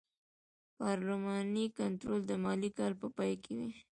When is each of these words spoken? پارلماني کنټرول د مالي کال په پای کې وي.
پارلماني 0.79 1.65
کنټرول 1.79 2.19
د 2.25 2.31
مالي 2.43 2.69
کال 2.77 2.93
په 3.01 3.07
پای 3.17 3.33
کې 3.43 3.53
وي. 3.59 3.71